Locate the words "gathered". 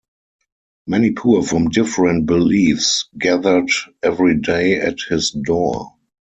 3.15-3.69